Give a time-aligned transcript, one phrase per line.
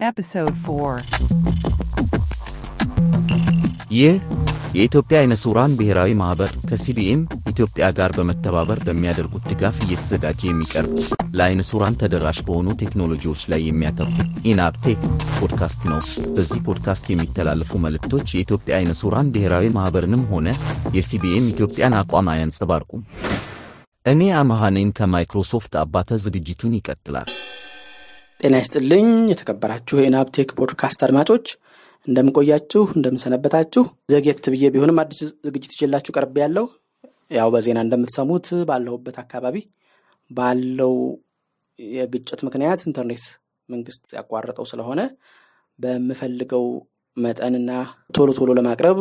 [0.00, 1.06] Episode 4
[3.90, 4.12] ይህ
[4.74, 10.92] የኢትዮጵያ አይነ ስውራን ብሔራዊ ማኅበር ከሲቢኤም ኢትዮጵያ ጋር በመተባበር በሚያደርጉት ድጋፍ እየተዘጋጀ የሚቀርብ
[11.34, 14.22] ለአይነ ስውራን ተደራሽ በሆኑ ቴክኖሎጂዎች ላይ የሚያተኩር
[14.52, 15.00] ኢንአፕቴክ
[15.38, 16.00] ፖድካስት ነው።
[16.36, 20.48] በዚህ ፖድካስት የሚተላለፉ መልእክቶች የኢትዮጵያ አይነ ስውራን ብሔራዊ ማኅበርንም ሆነ
[20.98, 23.02] የሲቢኤም ኢትዮጵያን አቋም አያንጸባርቁም።
[24.06, 27.30] እኔ አመሃኔን ከማይክሮሶፍት አባተ ዝግጅቱን ይቀጥላል።
[28.40, 31.46] ጤና ይስጥልኝ የተከበራችሁ የኢንአፕቴክ ፖድካስት አድማጮች
[32.08, 36.66] እንደምንቆያችሁ እንደምንሰነበታችሁ። ዘግየት ብዬ ቢሆንም አዲስ ዝግጅት ይዤላችሁ ቀርብ ያለው
[37.36, 39.56] ያው በዜና እንደምትሰሙት ባለሁበት አካባቢ
[40.30, 40.94] ባለው
[41.78, 43.24] የግጭት ምክንያት ኢንተርኔት
[43.68, 45.00] መንግስት ያቋረጠው ስለሆነ
[45.78, 46.64] በምፈልገው
[47.16, 47.70] መጠንና
[48.16, 48.98] ቶሎ ቶሎ ለማቅረብ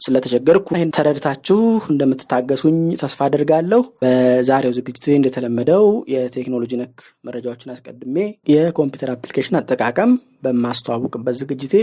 [0.00, 1.58] ስለተቸገርኩ ይህን ተረድታችሁ
[1.92, 6.96] እንደምትታገሱኝ ተስፋ አድርጋለሁ። በዛሬው ዝግጅት እንደተለመደው የቴክኖሎጂ ነክ
[7.26, 8.16] መረጃዎችን አስቀድሜ
[8.52, 10.12] የኮምፒውተር application አጠቃቀም
[10.44, 11.74] በማስተዋውቅበት ዝግጅቴ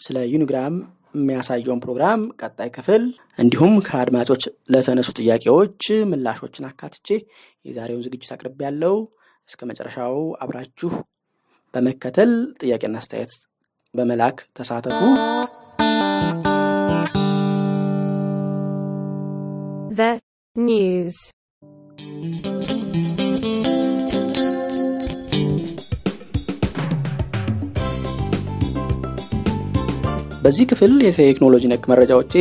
[0.00, 0.76] ስለ ዩኒግራም
[1.16, 3.02] የሚያሳየውን ፕሮግራም ቀጣይ ክፍል
[3.38, 4.42] እንዲሁም ከአድማጮች
[4.74, 7.08] ለተነሱ ጥያቄዎች ምላሾችን አካትቼ
[7.64, 8.96] የዛሬውን ዝግጅት አቅርቤ ያለው
[9.48, 10.90] እስከ መጨረሻው አብራችሁ
[11.74, 13.32] በመከተል ጥያቄና አስተያየት
[13.94, 15.00] በመላክ ተሳተፉ።
[19.94, 20.20] The
[20.56, 21.14] news.
[30.44, 32.34] በዚህ ክፍል የቴክኖሎጂ ነክ መረጃዎቼ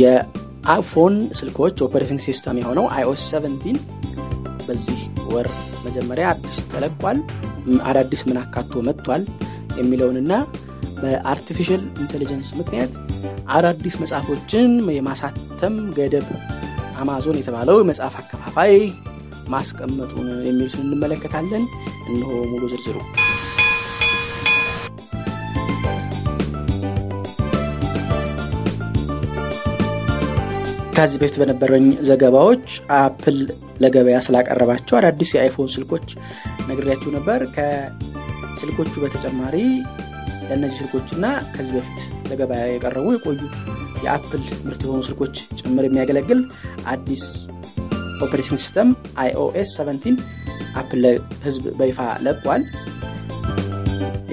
[0.00, 3.80] የአይፎን ስልኮች operating system የሆነው iOS 17
[4.66, 5.48] በዚህ ወር
[5.86, 7.18] መጀመሪያ አዲስ ተለቋል፣
[7.90, 9.22] አዳዲስ ምን አካቶ መጥቷል
[9.80, 10.32] የሚለውንና
[11.00, 12.92] በ artificial intelligence ምክንያት
[13.50, 16.28] አዳዲስ መጽሐፎችን የማሳተም ገደብ
[17.00, 18.74] አማዞን የተባለው የመጽሐፍ አከፋፋይ
[19.48, 21.64] ማስቀመጡን የሚሉትን እንመለከታለን።
[22.08, 22.96] እነሆ ሙሉ ዝርዝሩ።
[30.94, 32.66] ከዚህ በፊት በነበረኝ ዘገባዎች
[32.96, 33.36] አፕል
[33.82, 36.08] ለገበያ ስላቀረባቸው አዳዲስ የአይፎን ስልኮች
[36.68, 39.56] ነግሬያችሁ ነበር። ከስልኮቹ በተጨማሪ
[40.50, 41.24] ለእነዚህ ስልኮችና
[41.54, 42.00] ከዚህ በፊት
[42.30, 43.40] ለገበያ የቀረቡ የቆዩ
[44.04, 46.40] የአፕል ምርት የሆኑ ስልኮች ጭምር የሚያገለግል
[46.92, 47.24] አዲስ
[48.24, 48.88] operating system
[49.22, 50.24] iOS 17
[50.80, 52.64] አፕል ለህዝብ በይፋ ለቋል።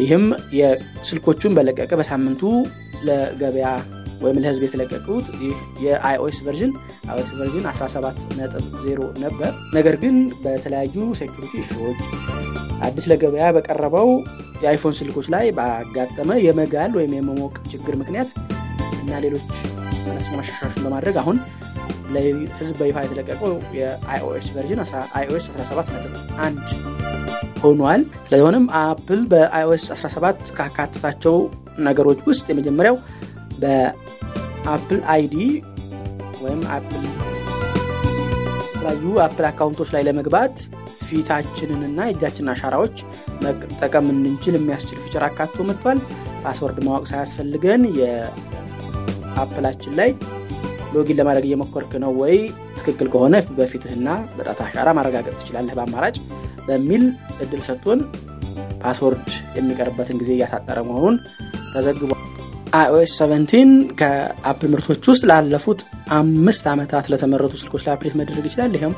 [0.02, 0.26] ይህም
[0.58, 2.42] የስልኮቹን በለቀቀ በሳምንቱ
[3.08, 3.68] ለገበያ
[4.22, 5.56] ወይም ለህዝብ የተለቀቁት ይህ
[5.86, 6.72] የ iOS version
[7.08, 12.00] iOS version 17.0 ነበር። ነገር ግን በተለያዩ security issue ዎች
[12.86, 14.10] አዲስ ለገበያ በቀረበው
[14.64, 18.30] የአይፎን ስልኮች ላይ ባጋጠመ የመጋል ወይም የመሞቅ ችግር ምክንያት
[19.02, 19.46] እና ሌሎች
[20.36, 21.38] ማሻሻሎችን በማድረግ አሁን
[22.14, 24.82] ለህዝብ በይፋ የተለቀቀው የ iOS version
[25.14, 26.60] iOS 17.1
[27.64, 31.36] ሆኗል። ስለሆነም አፕል በ iOS 17 ካካተታቸው
[31.88, 32.98] ነገሮች ውስጥ የመጀመሪያው
[33.62, 35.36] በአፕል ID
[36.42, 37.04] ወይም አፕል
[38.68, 40.56] የተለያዩ አፕል አካውንቶች ላይ ለመግባት
[41.08, 42.96] ፊታችንንና የእጃችንን አሻራዎች
[43.44, 46.00] መጠቀም እንድንችል የሚያስችል feature አካቶ መጥቷል።
[46.44, 50.10] password ማወቅ ሳያስፈልገን የአፕላችን ላይ
[50.94, 52.36] login ለማድረግ እየሞከርክ ነው ወይ?
[52.80, 54.08] ትክክል ከሆነ በፊትህና
[54.38, 56.16] በጣት አሻራ ማረጋገጥ ትችላለህ በአማራጭ
[56.68, 57.04] በሚል
[57.42, 58.00] እድል ሰጥቶን
[58.82, 61.16] password የሚቀርበትን ጊዜ እያሳጠረ መሆኑን
[61.74, 62.22] ተዘግቧል።
[62.74, 63.60] iOS 17
[64.00, 65.80] ከአፕል ምርቶች ውስጥ ላለፉት
[66.16, 68.94] አምስት ዓመታት ለተመረቱ ስልኮች ላይ update መደረግ ይችላል። ይህም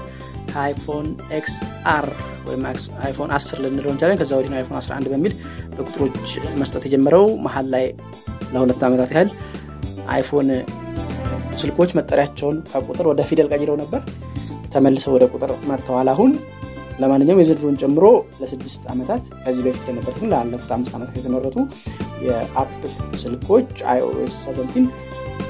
[0.49, 2.05] ከአይፎን XR
[2.47, 2.63] ወይም
[3.05, 5.33] አይፎን 10 ልንለው እንችላለን። ከዛ ወዲህ አይፎን 11 በሚል
[5.75, 6.29] በቁጥሮች
[6.61, 7.85] መስጠት የጀመረው መሀል ላይ
[8.53, 9.31] ለሁለት ዓመታት ያህል
[10.09, 10.47] አይፎን
[11.61, 14.01] ስልኮች መጠሪያቸውን ከቁጥር ወደ ፊደል ቀይረው ነበር።
[14.73, 16.31] ተመልሰው ወደ ቁጥር መጥተዋል አሁን።
[16.99, 18.05] ለማንኛውም የዘንድሮን ጨምሮ
[18.39, 21.57] ለስድስት ዓመታት ከዚህ በፊት የነበሩት ግን ላለፉት አምስት ዓመታት የተመረቱ
[22.25, 24.89] የአፕል ስልኮች iOS 17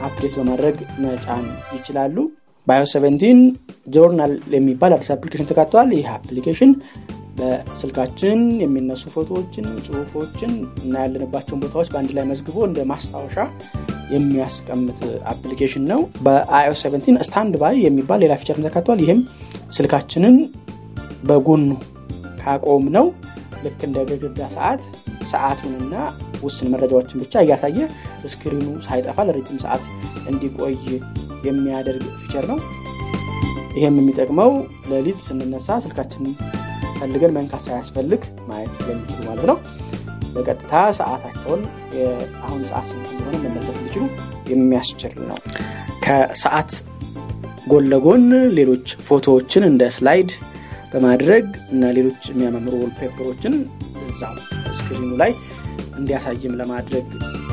[0.01, 1.45] update በማድረግ መጫን
[1.75, 2.17] ይችላሉ።
[2.69, 3.45] በ iOS 17
[3.93, 6.71] ጆርናል የሚባል አዲስ application ተካተዋል። ይህ application
[7.39, 10.51] በስልካችን የሚነሱ ፎቶዎችን፣ ጽሁፎችን
[10.83, 13.37] እና ያለንባቸውን ቦታዎች በአንድ ላይ መዝግቦ እንደ ማስታወሻ
[14.13, 14.99] የሚያስቀምጥ
[15.31, 19.21] application ነው። በ iOS 17 StandBy የሚባል ሌላ feature ተካተዋል። ይህም
[19.77, 20.35] ስልካችንን
[21.23, 21.69] በጎኑ
[22.41, 23.07] ካቆምነው
[23.63, 24.83] ልክ እንደ ግድግዳ ሰዓት
[25.31, 25.95] ሰዓቱንና
[26.43, 27.79] ውስን መረጃዎችን ብቻ እያሳየ
[28.25, 29.83] screen ኡ ሳይጠፋ ለረጅም ሰዓት
[30.31, 30.75] እንዲቆይ
[31.45, 32.59] የሚያደርግ feature ነው።
[33.75, 34.51] ይህም የሚጠቅመው
[34.91, 36.33] ሌሊት ስንነሳ ስልካችንን
[36.99, 39.57] ፈልገን መንካት ሳያስፈልግ ማየት ስለሚችሉ ማለት ነው።
[40.33, 41.61] በቀጥታ ሰዓታቸውን
[42.45, 43.07] አሁን ሰዓት ስንት
[43.43, 44.03] መመለስ እንዲችሉ
[44.51, 45.37] የሚያስችል ነው።
[46.05, 46.71] ከሰዓት
[47.67, 48.25] ጎን ለጎን
[48.57, 50.29] ሌሎች ፎቶዎችን እንደ slide
[50.93, 53.55] በማድረግ እና ሌሎች የሚያማምሩ wallpaper ኦችን
[54.09, 54.21] እዛ
[54.79, 55.31] screen ኡ ላይ
[55.99, 57.05] እንዲያሳይም ለማድረግ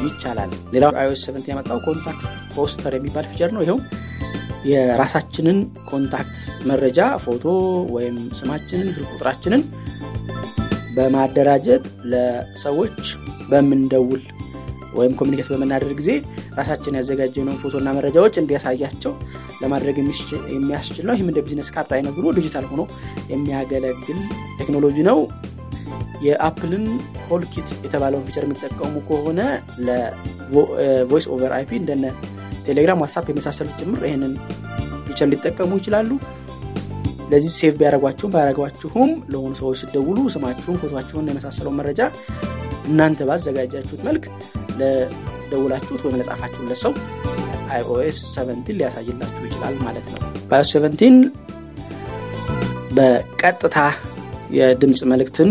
[0.06, 3.82] ይቻላል። ሌላው iOS 7 ያመጣው Contact Poster የሚባል feature ነው። ይኸውም
[4.70, 5.58] የራሳችንን
[5.90, 6.38] contact
[6.70, 7.44] መረጃ ፎቶ
[7.96, 9.62] ወይም ስማችንን፣ ስልክ ቁጥራችንን
[10.96, 13.00] በማደራጀት ለሰዎች
[13.50, 14.22] በምንደውል
[14.96, 16.10] ወይም communicate በምናደርግ ጊዜ
[16.58, 19.12] ራሳችን ያዘጋጀነውን ፎቶና መረጃዎች እንዲያሳያቸው
[19.62, 22.82] ለማድረግ የሚያስችል ነው። ይህም እንደ business card አይነት ዲጂታል ሆኖ
[23.32, 24.18] የሚያገለግል
[24.60, 25.18] ቴክኖሎጂ ነው።
[26.24, 26.84] የአፕልን
[27.26, 29.40] CallKit የተባለውን feature የሚጠቀሙ ከሆነ
[29.86, 32.04] ለ voice over IP እንደነ
[32.66, 34.32] ቴሌግራም፣ ዋትሳፕ የመሳሰሉት ጭምር ይህንን
[35.08, 36.10] feature ሊጠቀሙ ይችላሉ።
[37.30, 42.00] ለዚህ save ቢያደረጓችሁም ባያደረጓችሁም ለሆኑ ሰዎች ስትደውሉ ስማችሁን፣ ፎቶችሁን የመሳሰለውን መረጃ
[42.88, 44.24] እናንተ ባዘጋጃችሁት መልክ
[44.80, 46.92] ለደውላችሁት ወይም ለጻፋችሁለት ሰው
[47.70, 50.20] iOS 7 ሊያሳይላችሁ ይችላል ማለት ነው።
[50.50, 51.02] በ iOS 7
[52.96, 53.78] በቀጥታ
[54.54, 55.50] የድምፅ መልእክትን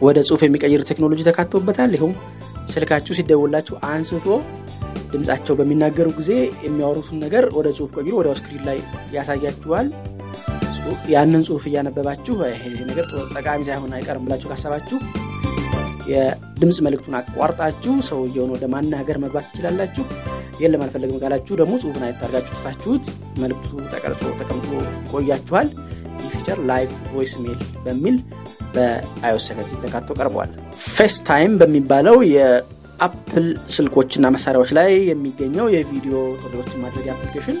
[0.00, 2.12] ወደ ጽሁፍ የሚቀይር ቴክኖሎጂ ተካቶበታል። ይሁም
[2.68, 4.26] ስልካችሁ ሲደውላችሁ አንስቶ
[5.12, 6.30] ድምፃቸው በሚናገሩ ጊዜ
[6.64, 8.78] የሚያወሩትን ነገር ወደ ጽሁፍ ቀይሮ ወዲያው screen ላይ
[9.16, 9.88] ያሳያችኋል።
[11.12, 13.04] ያንን ጽሁፍ እያነበባችሁ ይሄ ነገር
[13.36, 14.98] ጠቃሚ ሳይሆን አይቀርም ብላችሁ ካሰባችሁ
[16.10, 20.04] የድምፅ መልእክቱን አቋርጣችሁ ሰውየውን ወደ ማናገር መግባት ትችላላችሁ።
[20.60, 23.06] የለም አልፈለግም ካላችሁ ደግሞ ጽሁፍን አይታርጋችሁ ትታችሁት
[23.40, 24.68] መልእክቱ ተቀርጾ ተቀምጦ
[25.12, 25.93] ይቆያችኋል። ይህ
[26.32, 28.16] feature Live Voicemail በሚል
[28.74, 30.52] በ iOS seventeen ተካቶ ቀርበዋል።
[30.88, 33.46] FaceTime በሚባለው የአፕል
[33.76, 37.58] ስልኮችና መሳሪያዎች ላይ የሚገኘው የቪዲዮ ጥሪዎችን ማድረጊያ application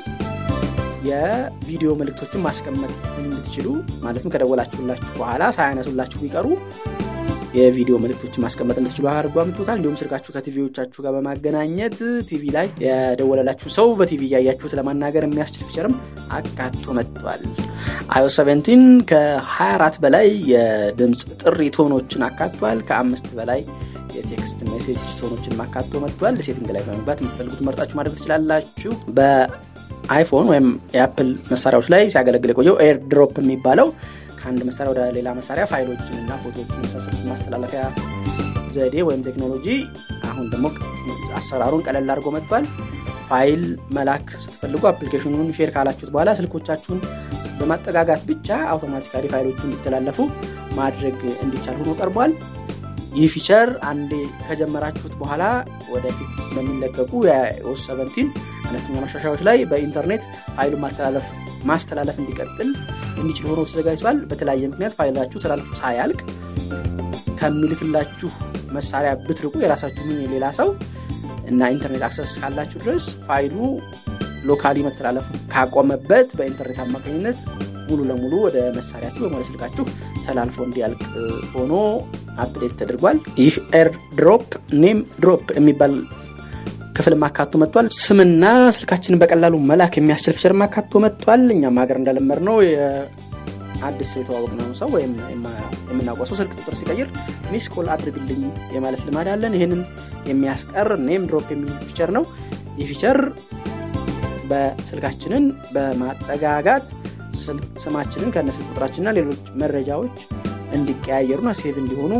[1.08, 3.66] የቪዲዮ መልእክቶችን ማስቀመጥ እንድትችሉ
[4.04, 6.46] ማለትም ከደወላችሁላችሁ በኋላ ሳያነሱላችሁ ቢቀሩ
[7.54, 11.96] የቪዲዮ መልእክቶችን ማስቀመጥ እንድትችሉ አድርጎ አምጥቶታል። እንዲሁም ስልካችሁ ከቲቪዎቻችሁ ጋር በማገናኘት
[12.28, 15.94] ቲቪ ላይ የደወለላችሁ ሰው በቲቪ እያያችሁት ለማናገር የሚያስችል feature ም
[16.38, 17.42] አካቶ መጥቷል።
[18.14, 18.70] iOS 17
[19.10, 23.60] ከ24 በላይ የድምፅ ጥሪ tone ኦችን አካቷል። ከአምስት በላይ
[24.16, 30.48] የ text message tone ኦችን ማካቶ መጥቷል። setting ላይ በመግባት የምትፈልጉት መርጣችሁ ማድረግ ትችላላችሁ። በአይፎን
[30.52, 30.66] ወይም
[30.96, 33.88] የአፕል መሳሪያዎች ላይ ሲያገለግል የቆየው AirDrop የሚባለው
[34.44, 37.82] ከአንድ መሳሪያ ወደ ሌላ መሳሪያ ፋይሎችን እና ፎቶዎችን የመሳሰሉት ማስተላለፊያ
[38.74, 39.66] ዘዴ ወይም ቴክኖሎጂ
[40.28, 40.66] አሁን ደግሞ
[41.38, 42.64] አሰራሩን ቀለል አድርጎ መጥቷል።
[43.28, 43.62] ፋይል
[43.96, 46.98] መላክ ስትፈልጉ application ኡን share ካላችሁት በኋላ ስልኮቻችሁን
[47.58, 50.18] በማጠጋጋት ብቻ automatically ፋይሎቹ እንዲተላለፉ
[50.78, 52.34] ማድረግ እንዲቻል ሆኖ ቀርቧል።
[53.14, 54.12] ይህ feature አንዴ
[54.46, 55.42] ከጀመራችሁት በኋላ
[55.94, 58.20] ወደፊት በሚለቀቁ የ iOS 17
[58.68, 60.22] አነስተኛ ማሻሻያዎች ላይ በኢንተርኔት
[60.56, 61.26] ፋይሉን ማስተላለፍ
[61.64, 62.70] ማስተላለፍ እንዲቀጥል
[63.20, 66.20] እንዲችል ሆኖ ተዘጋጅቷል። በተለያየ ምክንያት ፋይላችሁ ተላልፎ ሳያልቅ
[67.40, 68.30] ከሚልክላችሁ
[68.76, 70.68] መሳሪያ ብትርቁ የራሳችሁን የሌላ ሰው
[71.50, 73.56] እና ኢንተርኔት access ካላችሁ ድረስ ፋይሉ
[74.48, 77.38] locally መተላለፉ ካቆመበት በኢንተርኔት አማካኝነት
[77.88, 79.84] ሙሉ ለሙሉ ወደ መሳሪያችሁ ወደ ስልካችሁ
[80.26, 81.02] ተላልፎ እንዲያልቅ
[81.54, 81.72] ሆኖ
[82.44, 83.88] update ተደርጓል። ይህ Air
[84.18, 84.46] Drop
[84.82, 85.92] NameDrop የሚባል
[86.94, 88.44] ክፍል ማካቶ መጥቷል። ስምና
[88.76, 92.56] ስልካችንን በቀላሉ መላክ የሚያስችል feature ማካቶ መጥቷል። እኛም ሀገር እንደለመድነው
[93.86, 95.12] አዲስ የተዋወቅነው ሰው ወይም
[95.88, 97.08] የምናውቀው ስልክ ቁጥር ሲቀይር
[97.52, 98.42] miss call አድርግልኝ
[98.74, 99.80] የማለት ልማድ አለን። ይህንን
[100.30, 102.24] የሚያስቀር NameDrop የሚል feature ነው።
[102.78, 103.18] ይህ feature
[104.50, 105.44] በስልካችንን
[105.74, 106.86] በማጠጋጋት
[107.82, 110.16] ስማችንን ከነ ቁጥራችንና ሌሎች መረጃዎች
[110.76, 112.12] እንዲቀያየሩና save እንዲሆኑ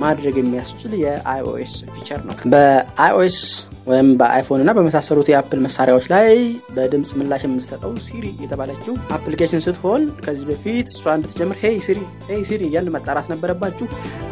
[0.00, 3.38] ማድረግ የሚያስችል የ iOS feature ነው። በ iOS
[3.86, 6.28] ወይም በአይፎን እና በመሳሰሉት የአፕል መሳሪያዎች ላይ
[6.76, 12.00] በድምፅ ምላሽ የምትሰጠው ሲሪ የተባለችው አፕሊኬሽን ስትሆን ከዚህ በፊት እሷ እንድትጀምር hey Siri
[12.30, 13.86] hey Siri እያልን መጣራት ነበረባችሁ።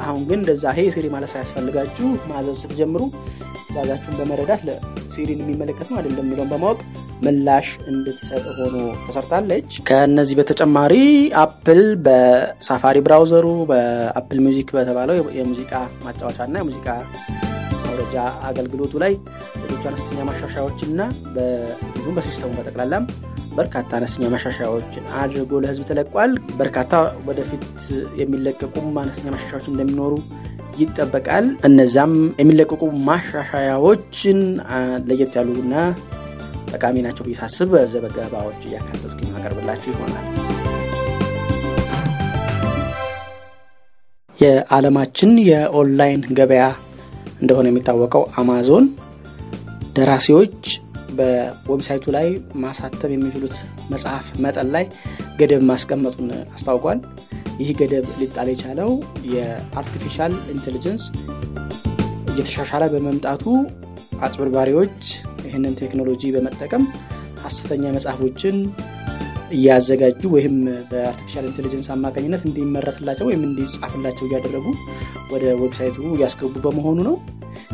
[0.04, 3.02] አሁን ግን እንደዛ hey Siri ማለት ሳያስፈልጋችሁ ማዘዝ ስትጀምሩ
[3.66, 6.80] ትእዛዛችሁን በመረዳት ለሲሪን የሚመለከት ነው አይደለም የሚለውን በማወቅ
[7.22, 10.94] ምላሽ እንድትሰጥ ሆኖ ተሰርታለች። ከነዚህ በተጨማሪ
[11.42, 15.72] አፕል በሳፋሪ ብራውዘሩ በአፕል ሚውዚክ በተባለው የሙዚቃ
[16.04, 16.88] ማጫወቻ እና የሙዚቃ
[17.84, 18.16] ማውረጃ
[18.48, 19.12] አገልግሎቱ ላይ
[19.62, 23.04] ሌሎች አነስተኛ ማሻሻያዎችና እንዲሁም በሲስተሙ በጠቅላላም
[23.54, 26.92] በርካታ አነስተኛ ማሻሻያዎችን አድርጎ ለህዝብ ተለቋል። በርካታ
[27.28, 27.64] ወደፊት
[28.20, 30.14] የሚለቀቁም አነስተኛ ማሻሻያዎች እንደሚኖሩ
[30.78, 34.38] ይጠበቃል። እነዛም የሚለቀቁ ማሻሻያዎችን
[35.08, 35.74] ለየት ያሉና
[36.74, 38.62] ጠቃሚ ናቸው ብዬ ሳስብ በዘገባዎች
[39.34, 40.26] ማቀርብላችሁ ይሆናል።
[44.38, 46.64] የዓለማችን የኦንላይን ገበያ
[47.40, 48.86] እንደሆነ የሚታወቀው አማዞን
[49.96, 50.56] ደራሲዎች
[51.16, 52.26] በዌብሳይቱ ላይ
[52.62, 53.56] ማሳተም የሚችሉት
[53.92, 54.84] መጽሐፍ መጠን ላይ
[55.38, 57.00] ገደብ ማስቀመጡን አስታውቋል።
[57.58, 58.90] ይህ ገደብ ሊጣል የቻለው
[59.34, 61.04] የ artificial intelligence
[62.30, 63.44] እየተሻሻለ በመምጣቱ
[64.20, 64.98] አጭበርባሪዎች
[65.54, 66.84] ይህንን ቴክኖሎጂ በመጠቀም
[67.42, 68.56] ሀሰተኛ መጽሐፎችን
[69.54, 70.54] እያዘጋጁ ወይም
[70.90, 74.66] በ artificial intelligence አማካኝነት እንዲመረትላቸው ወይም እንዲጻፍላቸው እያደረጉ
[75.32, 77.16] ወደ ዌብሳይቱ እያስገቡ በመሆኑ ነው።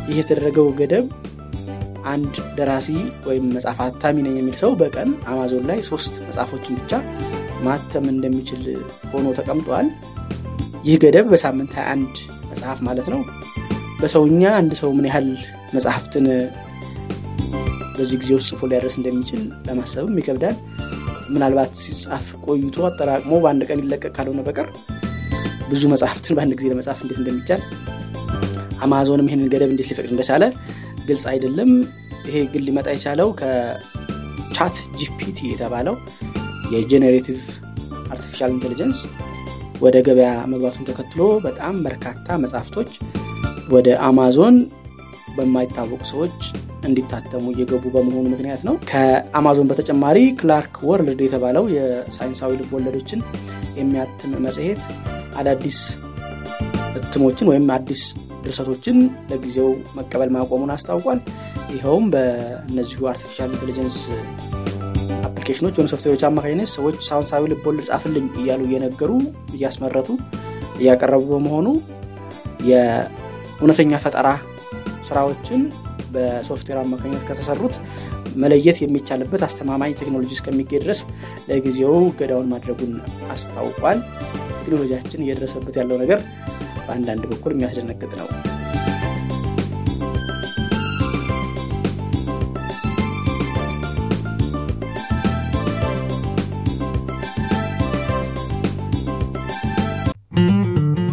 [0.07, 1.07] ይህ የተደረገው ገደብ
[2.11, 2.89] አንድ ደራሲ
[3.27, 6.93] ወይም መጽሐፍ አታሚ ነኝ የሚል ሰው በቀን አማዞን ላይ ሶስት መጽሐፎችን ብቻ
[7.65, 8.63] ማተም እንደሚችል
[9.11, 9.89] ሆኖ ተቀምጧል።
[10.87, 12.21] ይህ ገደብ በሳምንት 21
[12.51, 13.21] መጽሐፍ ማለት ነው።
[14.01, 15.27] በሰውኛ አንድ ሰው ምን ያህል
[15.75, 16.25] መጽሐፍትን
[18.01, 20.55] በዚህ ጊዜ ውስጥ ጽፎ ሊያደርስ እንደሚችል ለማሰብም ይከብዳል።
[21.33, 24.67] ምናልባት ሲጻፍ ቆይቶ አጠራቅሞ በአንድ ቀን ይለቀቅ ካልሆነ በቀር
[25.71, 27.61] ብዙ መጽሐፍትን በአንድ ጊዜ ለመጻፍ እንዴት እንደሚቻል
[28.85, 30.43] አማዞንም ይህንን ገደብ እንዴት ሊፈቅድ እንደቻለ
[31.07, 31.71] ግልጽ አይደለም።
[32.27, 35.95] ይሄ ግን ሊመጣ የቻለው ከቻት ጂፒቲ የተባለው
[36.73, 37.39] የ generative
[38.11, 38.99] artificial intelligence
[39.81, 42.91] ወደ ገበያ መግባቱን ተከትሎ በጣም በርካታ መጽሐፍቶች
[43.69, 44.57] ወደ አማዞን
[45.37, 46.39] በማይታወቁ ሰዎች
[46.91, 53.21] እንዲታተሙ እየገቡ በመሆኑ ምክንያት ነው። ከአማዞን በተጨማሪ ክላርክ ወርልድ የተባለው የሳይንሳዊ ልብ ወለዶችን
[53.79, 54.81] የሚያትም መጽሔት
[55.41, 55.79] አዳዲስ
[56.99, 58.01] እትሞችን ወይም አዲስ
[58.43, 58.97] ድርሰቶችን
[59.29, 61.19] ለጊዜው መቀበል ማቆሙን አስታውቋል።
[61.73, 63.97] ይኸውም በእነዚሁ artificial intelligence
[65.27, 69.11] አፕሊኬሽኖች ወይም ሶፍትዌሮች አማካኝነት ሰዎች ሳይንሳዊ ልብ ወለድ ጻፍልኝ እያሉ እየነገሩ
[69.55, 70.09] እያስመረቱ
[70.79, 71.67] እያቀረቡ በመሆኑ
[72.71, 74.27] የእውነተኛ ፈጠራ
[75.07, 75.61] ስራዎችን
[76.13, 77.75] በሶፍትዌር አማካኝነት ከተሰሩት
[78.35, 81.01] መለየት የሚቻልበት አስተማማኝ ቴክኖሎጂ እስከሚገኝ ድረስ
[81.49, 82.93] ለጊዜው ገደቡን ማድረጉን
[83.35, 83.99] አስታውቋል።
[84.57, 86.21] ቴክኖሎጂያችን እየደረሰበት ያለው ነገር
[86.85, 88.29] በአንዳንድ በኩል የሚያስደነግጥ ነው።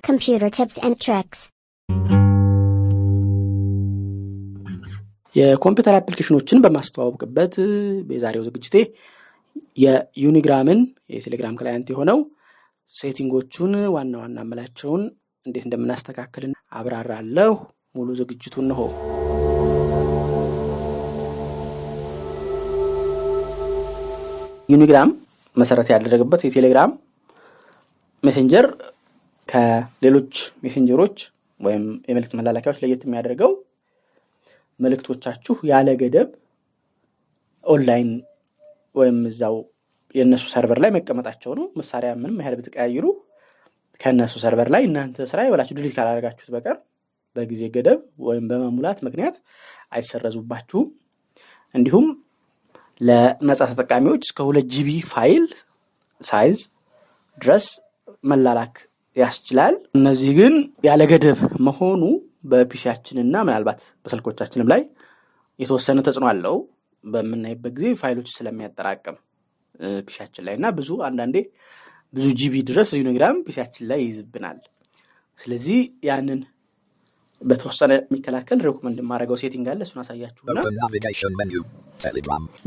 [0.02, 1.40] Computer tips and tricks.
[5.38, 7.54] የኮምፒውተር አፕሊኬሽኖችን በማስተዋወቅበት
[8.12, 8.76] የዛሬው ዝግጅቴ
[9.82, 10.80] የዩኒግራምን
[11.14, 12.18] የቴሌግራም client የሆነው
[12.94, 15.02] ሴቲንጎቹን ዋና ዋና አመላካቸውን
[15.46, 17.52] እንዴት እንደምናስተካክልን አብራራለሁ።
[17.94, 18.80] ሙሉ ዝግጅቱን እነሆ።
[24.68, 25.10] ዩኒግራም
[25.56, 26.90] መሰረት ያደረገበት የቴሌግራም
[28.22, 28.66] ሜሴንጀር
[29.48, 30.32] ከሌሎች
[30.64, 31.16] ሜሴንጀሮች
[31.60, 33.52] ወይም የመልእክት መላላኪያዎች ለየት የሚያደርገው
[34.80, 36.28] መልእክቶቻችሁ ያለ ገደብ
[37.64, 38.10] ኦንላይን
[38.94, 39.56] ወይም እዛው
[40.14, 43.06] የእነሱ ሰርቨር ላይ መቀመጣቸው ነው። መሳሪያ ምንም ያህል ብትቀያይሩ
[44.00, 46.76] ከእነሱ ሰርቨር ላይ እናንተ ስራዬ ብላችሁ delete ካላደረጋችሁት በቀር
[47.36, 49.36] በጊዜ ገደብ ወይም በመሙላት ምክንያት
[49.92, 50.86] አይሰረዙባችሁም።
[51.74, 52.06] እንዲሁም
[53.00, 55.44] ለነጻ ተጠቃሚዎች እስከ ሁለት GB file
[56.20, 56.60] size
[57.38, 57.66] ድረስ
[58.24, 58.74] መላላክ
[59.16, 60.54] ያስችላል። እነዚህ ግን
[60.84, 62.02] ያለ ገደብ መሆኑ
[62.48, 64.82] በፒሲያችንና ምናልባት በስልኮቻችንም ላይ
[65.58, 66.56] የተወሰነ ተጽዕኖ አለው።
[67.04, 69.16] በምናይበት ጊዜ ፋይሎች ስለሚያጠራቅም
[70.06, 71.36] ፒሲያችን ላይ እና ብዙ አንዳንዴ
[72.14, 74.58] ብዙ GB ድረስ ዩኒግራም ፒሲያችን ላይ ይይዝብናል።
[75.40, 75.78] ስለዚህ
[76.08, 76.40] ያንን
[77.42, 80.56] በተወሰነ የሚከላከል recommend የማደርገው setting አለ። እሱን አሳያችሁና.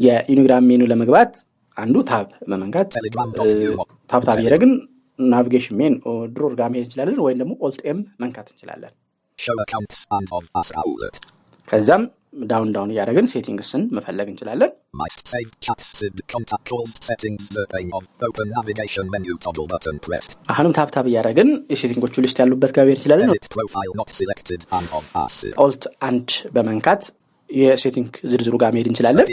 [0.06, 1.34] የዩኒግራም ሜኑ ለመግባት
[1.78, 2.90] አንዱ tab በመንካት.
[4.10, 4.72] tab tab እያደረግን
[5.20, 5.94] navigation menu
[6.36, 8.94] drawer ጋር መሄድ እንችላለን፣ ወይም ደግሞ Alt M መንካት እንችላለን።
[11.68, 12.04] ከዛም
[12.44, 14.72] down down እያደረግን settings ን መፈለግ እንችላለን።.
[20.54, 23.32] አሁንም tab tab እያደረግን የሴቲንጎቹ list ያሉበት ጋር እንችላለን።.
[25.66, 27.04] Alt አንድ በመንካት
[27.50, 29.26] የ setting ዝርዝሩ ጋር መሄድ እንችላለን።.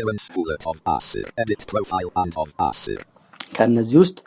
[3.56, 4.18] ከእነዚህ ውስጥ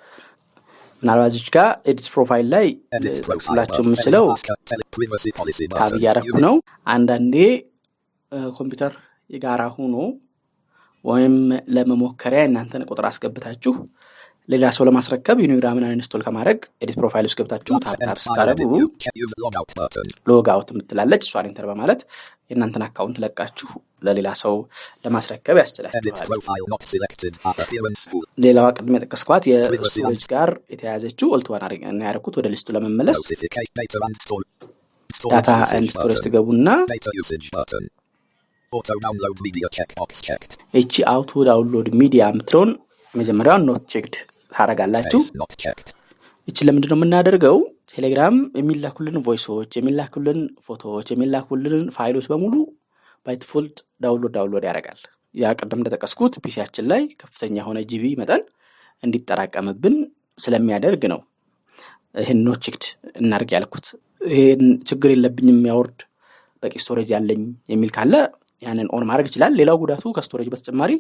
[1.04, 2.68] ምናልባት እዚች ጋር edit profile ላይ
[3.52, 3.84] button.
[3.84, 4.26] የምችለው
[5.80, 5.94] tab.
[5.98, 6.56] እያደረኩ ነው።
[6.96, 7.36] አንዳንዴ
[8.58, 8.94] ኮምፒውተር
[9.30, 9.96] የጋራ ሆኖ
[11.06, 11.36] ወይም
[11.76, 13.74] ለመሞከሪያ እናንተን ቁጥር አስገብታችሁ
[14.50, 18.72] ሌላ ሰው ለማስረከብ ዩኒግራምን uninstall ከማድረግ edit profile ውስጥ ገብታችሁ tab tab ስታደረጉ.
[20.30, 22.02] log out የምትላለች እሷን enter በማለት
[22.52, 23.70] የእናንተን account ለቃችሁ
[24.04, 24.56] ለሌላ ሰው
[25.06, 26.40] ለማስረከብ ያስችላችኋል።.
[28.46, 31.64] ሌላዋ ቅድም የጠቀስኳት የ storage ጋር የተያያዘችው Alt one
[32.06, 33.20] ያደረኩት ወደ ሊስቱ ለመመለስ
[35.34, 36.20] data and storage.
[36.26, 36.70] ትገቡና.
[40.74, 42.72] እቺ auto download media የምትለውን
[43.14, 44.16] መጀመሪያውን not checked
[45.64, 45.90] checked.
[46.48, 47.58] ይችን ለምንድን ነው የምናደርገው?
[47.94, 52.54] ቴሌግራም የሚላኩልን ቮይሶች፣ የሚላኩልን ፎቶዎች፣ የሚላኩልን ፋይሎች በሙሉ
[53.26, 55.02] by default download download ያደርጋል።
[55.36, 58.42] ያ ቅድም እንደጠቀስኩት ፒሲያችን ላይ ከፍተኛ የሆነ GB መጠን
[59.04, 59.96] እንዲጠራቀምብን
[60.40, 61.20] ስለሚያደርግ ነው
[62.16, 62.86] ይህን not checked
[63.22, 63.86] እናርግ ያልኩት።
[64.32, 66.00] ይህን ችግር የለብኝም ያወርድ
[66.64, 68.14] በቂ storage ያለኝ የሚል ካለ
[68.62, 70.92] ያንን on ማድረግ ይችላል። ሌላው ጉዳቱ ከ storage በተጨማሪ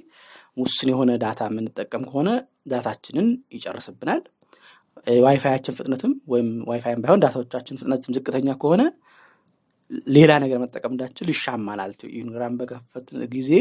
[0.57, 2.29] ውስን የሆነ ዳታ የምንጠቀም ከሆነ
[2.71, 4.21] ዳታችንን ይጨርስብናል።
[5.21, 8.81] ዋይፋያችን ፍጥነትም ወይም ዋይፋይም ባይሆን ዳታዎቻችን ፍጥነትም ዝቅተኛ ከሆነ
[10.15, 13.51] ሌላ ነገር መጠቀም እንዳንችል ይሻማናል። ዩኒግራም በከፈት ጊዜ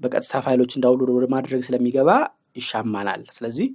[0.00, 2.10] በቀጥታ ፋይሎችን download ወደ ማድረግ ስለሚገባ
[2.56, 3.66] ይሻማናል። ስለዚህ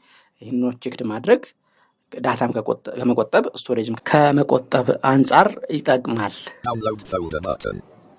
[0.42, 1.42] ይህን checked ማድረግ
[2.12, 5.48] ዳታም ከመቆጠብ storage ም ከመቆጠብ አንጻር
[5.78, 6.36] ይጠቅማል።.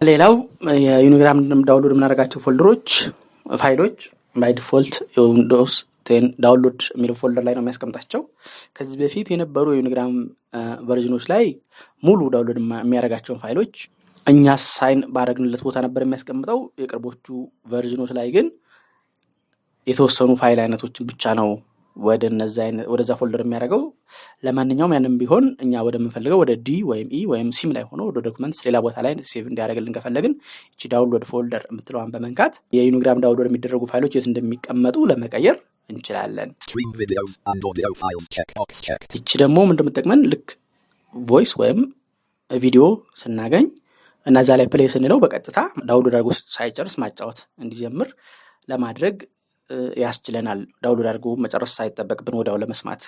[0.00, 0.34] ሌላው
[0.84, 1.38] የዩኒግራም
[1.68, 2.88] download የምናደርጋቸው folder ኦች
[3.46, 3.96] ፋይሎች
[4.36, 5.97] by default የዊንዶውስ ten
[6.44, 8.22] download የሚለው folder ላይ ነው የሚያስቀምጣቸው።
[8.76, 10.12] ከዚህ በፊት የነበሩ የዩኒግራም
[10.88, 11.44] version ኦች ላይ
[12.02, 13.74] ሙሉ download የሚያደርጋቸውን ፋይሎች
[14.26, 17.26] እኛ ሳይን ባረግንለት ቦታ ነበር የሚያስቀምጠው። የቅርቦቹ
[17.68, 18.48] version ኦች ላይ ግን
[19.86, 21.48] የተወሰኑ ፋይል አይነቶችን ብቻ ነው
[22.90, 23.80] ወደዛ folder የሚያደርገው።
[24.44, 28.18] ለማንኛውም ያንም ቢሆን እኛ ወደምንፈልገው ወደ D ወይም E ወይም C ም ላይ ሆኖ ወደ
[28.26, 30.34] Documents ሌላ ቦታ ላይ save እንዲያደርግልን ከፈለግን
[30.72, 36.50] እቺ download folder የምትለዋን በመንካት የዩኒግራም download የሚደረጉ ፋይሎች የት እንደሚቀመጡ ለመቀየር እንችላለን።.
[39.16, 39.86] ይቺ ደግሞ ምንድን
[40.32, 40.48] ልክ
[41.14, 41.80] voice ወይም
[42.50, 42.84] ቪዲዮ
[43.20, 43.66] ስናገኝ
[44.26, 48.08] እና እዛ ላይ play ስንለው በቀጥታ download አድርጎ ሳይጨርስ ማጫወት እንዲጀምር
[48.68, 49.16] ለማድረግ
[50.02, 53.02] ያስችለናል። ዳውንሎድ አድርጎ መጨረስ ሳይጠበቅብን ወዲያው ለመስማት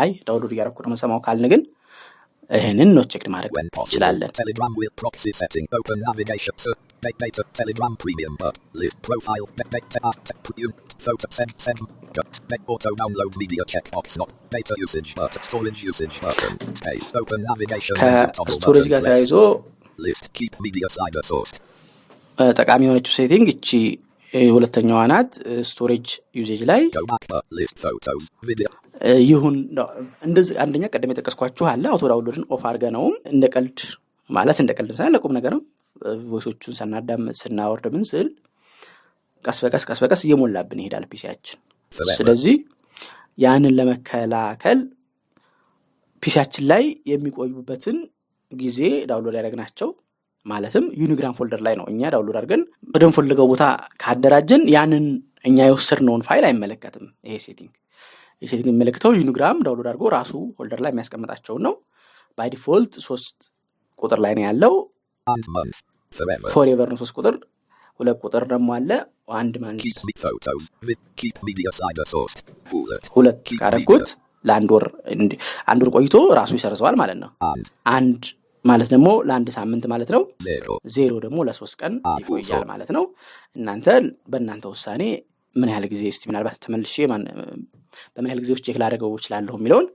[0.00, 1.62] አይ ዳውንሎድ እያደረኩ ነው መሰማው ካልን ግን
[2.49, 5.65] ይህንን ኖት ቼክድ ማድረግ When possible, እንችላለን። Telegram will proxy setting.
[5.71, 6.55] Open navigation.
[6.57, 6.73] Sir.
[7.03, 7.43] Date data.
[7.53, 8.33] Telegram premium.
[8.37, 9.45] But list profile.
[9.59, 9.99] Date data.
[10.03, 10.31] Act.
[10.45, 10.69] Preview.
[10.99, 11.27] Photo.
[11.29, 11.53] Send.
[11.57, 11.79] Send.
[12.15, 12.39] Cut.
[12.49, 14.17] Date auto download media checkbox.
[14.17, 14.31] Not.
[14.51, 15.15] Data usage.
[15.15, 16.53] But storage usage button.
[16.75, 17.09] Space.
[17.15, 17.95] Open navigation.
[17.99, 19.09] menu, toggle ከስቶሬጅ button, ጋር list.
[19.09, 19.33] ተያይዞ
[19.99, 20.25] List.
[20.33, 21.57] Keep media cider sourced.
[22.37, 24.06] እ፣ ጠቃሚ የሆነችው ሴቲንግ እቺ እ፣
[24.52, 25.30] ሁለተኛዋ ናት።
[25.68, 26.06] storage
[26.38, 26.80] usage ላይ
[29.28, 29.56] ይሁን
[30.26, 33.80] እንደዚህ አንደኛ ቀደም የጠቀስኳችሁ አለ auto download ን off አድርገ ነውም እንደ ቀልድ
[34.30, 35.60] ማለት እንደ ቀልድ ሳይሆን ለቁም ነገርም
[36.24, 38.28] voice ኦቹን ስናዳምጥ ስናወርድ ምን ስል
[39.44, 41.58] ቀስ በቀስ ቀስ በቀስ እየሞላብን ይሄዳል PC ያችን።.
[42.12, 42.56] ስለዚህ
[43.38, 44.78] ያንን ለመከላከል
[46.22, 47.98] PC ያችን ላይ የሚቆዩበትን
[48.52, 48.78] ጊዜ
[49.08, 49.88] download ያደረግናቸው
[50.48, 52.62] ማለትም ዩኒግራም folder ላይ ነው እኛ download አድርገን
[52.94, 53.64] ወደምፈልገው ቦታ
[54.02, 55.06] ካደራጀን ያንን
[55.44, 57.72] እኛ የወሰድነውን ፋይል አይመለከትም። ይሄ setting
[58.42, 61.74] ይህ setting የሚመለከተው ዩኒግራም download አድርጎ ራሱ folder ላይ የሚያስቀምጣቸውን ነው።
[62.38, 63.38] by default ሶስት
[64.02, 64.74] ቁጥር ላይ ነው ያለው።.
[66.54, 67.36] forever ነው ሶስት ቁጥር።
[68.00, 68.90] ሁለት ቁጥር ደግሞ አለ
[69.38, 69.84] አንድ month.
[73.16, 74.10] ሁለት media.
[74.44, 74.84] ለአንድ ወር
[75.68, 77.30] አንድ ወር ቆይቶ ራሱ ይሰርዘዋል ማለት ነው።
[77.92, 78.20] አንድ
[78.68, 80.22] ማለት ደግሞ ለአንድ ሳምንት ማለት ነው።.
[80.94, 83.04] ዜሮ ደግሞ ለሶስት ቀን ይቆያል ማለት ነው።
[83.56, 83.86] እናንተ
[84.32, 85.02] በእናንተ ውሳኔ
[85.56, 86.94] ምን ያህል ጊዜ እስቲ ምናልባት ተመልሼ
[88.16, 89.86] በምን ያህል ጊዜ ውስጥ check ላደርገው እችላለሁ የሚለውን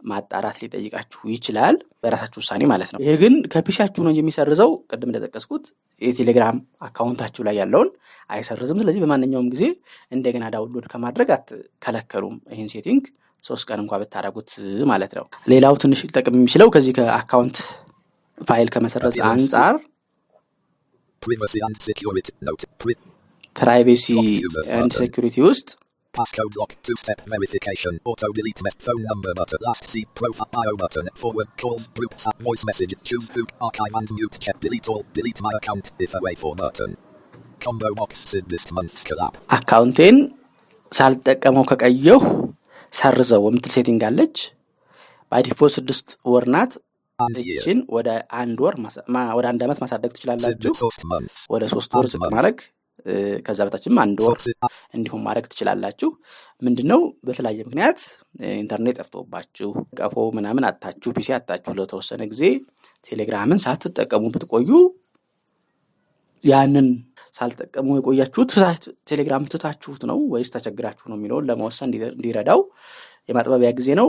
[0.00, 5.08] ማጣራት ሊጠይቃችሁ ይችላል። በራሳችሁ ውሳኔ ማለት ነው። ይሄ ግን ከ PC ያችሁ ነው የሚሰርዘው ቅድም
[5.10, 5.64] እንደጠቀስኩት
[6.02, 7.88] የቴሌግራም አካውንታችሁ ላይ ያለውን
[8.30, 9.64] አይሰርዝም። ስለዚህ በማንኛውም ጊዜ
[10.12, 13.02] እንደገና ዳውንሎድ ከማድረግ አትከለከሉም። ይህን ሴቲንግ
[13.44, 14.50] ሶስት ቀን እንኳ ብታደረጉት
[14.90, 17.58] ማለት ነው። ሌላው ትንሽ ሊጠቅም የሚችለው ከዚህ ከአካውንት
[18.50, 19.74] ፋይል ከመሰረዝ አንጻር
[23.56, 24.06] ፕራይቬሲ
[24.78, 24.92] ኤንድ.
[25.00, 25.68] ሴኩሪቲ ውስጥ
[26.14, 26.70] Passcode lock.
[26.82, 28.00] Two-step verification.
[28.04, 28.76] Auto delete mess.
[28.76, 29.60] Phone number button.
[29.60, 30.04] Last C.
[30.14, 31.08] Profile bio button.
[31.14, 31.84] Forward calls.
[31.88, 32.22] Groups.
[32.26, 32.92] App voice message.
[33.04, 33.52] Choose group.
[33.60, 34.36] Archive and mute.
[34.40, 34.56] Check.
[34.60, 35.04] Delete all.
[35.12, 35.92] Delete my account.
[35.98, 36.96] If away for button.
[37.60, 38.10] Combo box.
[38.30, 39.34] Sid this month's collapsed.
[39.58, 40.18] አካውንቴን
[40.92, 42.22] ሳልጠቀመው ከቀየሁ
[42.92, 44.36] ሰርዘው የምትል setting አለች።
[45.32, 46.74] by default ስድስት ወር ናት።
[47.48, 48.74] ይችን ወደ አንድ ወር
[49.38, 50.72] ወደ አንድ ዓመት ማሳደግ ትችላላችሁ።.
[51.54, 52.30] ወደ ሶስት ወር ዝቅ.
[52.34, 52.58] ማድረግ
[53.46, 54.38] ከዛ በታችም አንድ ወር
[54.96, 56.08] እንዲሁም ማድረግ ትችላላችሁ።
[56.62, 57.98] ምንድነው በተለያየ ምክንያት
[58.54, 62.42] ኢንተርኔት ጠፍቶባችሁ ቀፎ ምናምን አታችሁ PC አታችሁ ለተወሰነ ጊዜ
[63.06, 64.70] ቴሌግራምን ሳትጠቀሙ ብትቆዩ
[66.44, 66.88] ያንን
[67.34, 68.50] ሳልጠቀሙ የቆያችሁት
[69.08, 72.60] ቴሌግራም ትታችሁት ነው ወይስ ተቸግራችሁ ነው የሚለውን ለመወሰን እንዲ- እንዲረዳው
[73.28, 74.06] የማጥበቢያ ጊዜ ነው።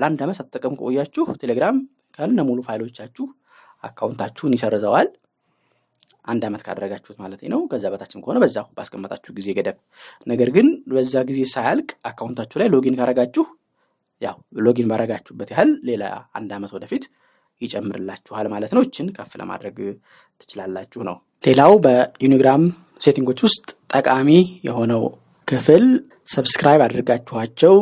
[0.00, 1.76] ለአንድ ዓመት ሳትጠቀሙ ከቆያችሁ ቴሌግራም
[2.18, 3.26] ከነ ሙሉ ፋይሎቻችሁ
[3.84, 5.08] አካውንታችሁን ይሰርዘዋል።
[6.24, 9.76] አንድ ዓመት ካደረጋችሁት ማለት ነው። ከዛ በታችም ከሆነ በዛው ባስቀመጣችሁ ጊዜ ገደብ።
[10.26, 13.44] ነገር ግን በዛ ጊዜ ሳያልቅ አካውንታችሁ ላይ login ካረጋችሁ
[14.22, 17.04] ያው login ባረጋችሁበት ያህል ሌላ አንድ ዓመት ወደፊት
[17.60, 19.76] ይጨምርላችኋል ማለት ነው። እችን ከፍ ለማድረግ
[20.40, 22.62] ትችላላችሁ ነው። ሌላው በዩኒግራም
[23.00, 24.30] setting ኦች ውስጥ ጠቃሚ
[24.66, 25.02] የሆነው
[25.48, 25.84] ክፍል
[26.28, 27.74] subscribe አድርጋችኋቸው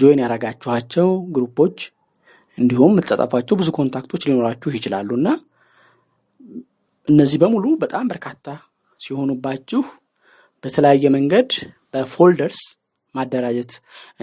[0.00, 1.78] join ያረጋችኋቸው ግሩፖች
[2.58, 5.28] እንዲሁም የምትጻጻፏቸው ብዙ contact ኦች ሊኖራችሁ ይችላሉ እና
[7.08, 8.46] እነዚህ በሙሉ በጣም በርካታ
[9.00, 9.82] ሲሆኑባችሁ
[10.64, 11.50] በተለያየ መንገድ
[11.94, 12.60] በ folders
[13.14, 13.72] ማደራጀት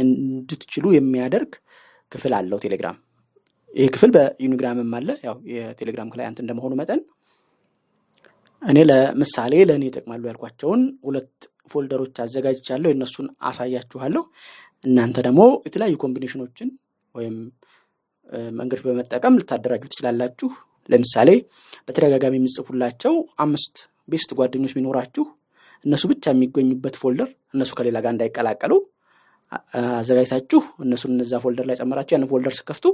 [0.02, 1.52] እንድትችሉ የሚያደርግ
[2.12, 2.98] ክፍል አለው ቴሌግራም።
[3.74, 7.02] ይህ ክፍል በዩኒግራምም አለ። ያው የቴሌግራም client እንደመሆኑ መጠን
[8.62, 11.32] እኔ ለምሳሌ ለእኔ ይጠቅማሉ ያልኳቸውን ሁለት
[11.72, 14.24] folder ኦች አዘጋጅቻለሁ። የእነሱን አሳያችኋለሁ።
[14.86, 16.70] እናንተ ደግሞ የተለያዩ combination ኦችን
[17.16, 17.36] ወይም
[18.58, 20.50] መንገዶች በመጠቀም ልታደራጁ ትችላላችሁ።
[20.90, 21.30] ለምሳሌ
[21.88, 23.14] በተደጋጋሚ የምጽፉላቸው
[23.46, 23.76] አምስት
[24.08, 25.26] best ጓደኞች ቢኖራችሁ
[25.84, 28.74] እነሱ ብቻ የሚገኙበት folder እነሱ ከሌላ ጋር እንዳይቀላቀሉ
[29.94, 32.86] አዘጋጅታችሁ እነሱን እነዛ folder ላይ ጨመራችሁ ያንን folder ስከፍቱ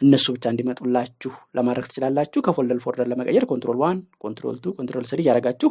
[0.00, 5.20] እነሱ ብቻ እንዲመጡላችሁ ለማድረግ ትችላላችሁ። ከ folder folder ለመቀየር control one፣ control two፣ control three
[5.24, 5.70] እያደረጋችሁ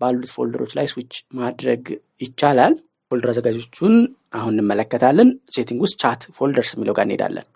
[0.00, 1.84] ባሉት folder ኦች ላይ switch ማድረግ
[2.20, 2.74] ይቻላል።
[3.12, 3.94] folder አዘጋጆቹን
[4.32, 7.46] አሁን እንመለከታለን። setting ውስጥ chat folders የሚለው ጋር እንሄዳለን።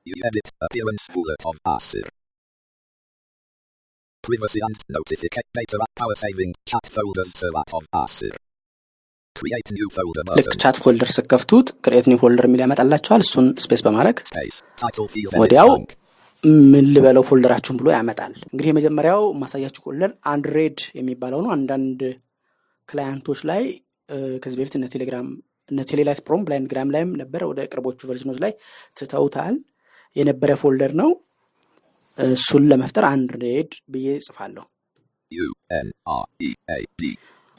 [10.39, 10.53] ልክ.
[10.63, 14.19] chat folder ስከፍቱት create new folder የሚል ያመጣላችኋል። እሱን space በማድረግ
[15.41, 15.71] ወዲያው.
[16.73, 22.01] ምን ልበለው folder ኣችሁን ብሎ ያመጣል። እንግዲህ የመጀመሪያው ማሳያችሁ folder unread የሚባለው ነው። አንዳንድ
[22.89, 23.63] client ኦች ላይ
[24.43, 25.29] ከዚህ በፊት እነ ቴሌግራም
[25.69, 28.53] እነ ቴሌላይት ፕሮም ብላይንድ ግራም ላይም ነበረ። ወደ ቅርቦቹ version ኦች ላይ
[28.97, 29.55] ትተውታል
[30.17, 31.11] የነበረ folder ነው።
[32.19, 34.65] እሱን ለመፍጠር unread ብዬ ጽፋለሁ።.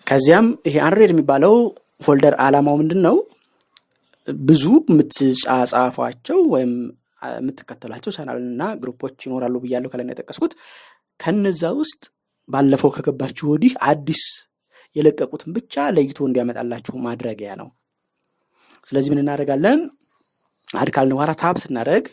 [0.08, 1.56] ከዚያም ይሄ unread የሚባለው
[2.02, 3.16] folder አላማው ምንድን ነው?
[4.46, 6.72] ብዙ የምትጻጻፏቸው ወይም
[7.36, 10.54] የምትከተሏቸው ቻናልና ግሩፖች ይኖራሉ ብያለሁ። ከላይ የጠቀስኩት።
[11.20, 12.02] ከነዛ ውስጥ
[12.50, 14.24] ባለፈው ከገባችሁ ወዲህ አዲስ
[14.96, 17.70] የለቀቁትን ብቻ ለይቶ እንዲያመጣላችሁ ማድረጊያ ነው።
[18.88, 19.80] ስለዚህ ምን እናደርጋለን?
[20.70, 22.06] add ካልን በኋላ tab ስናደርግ.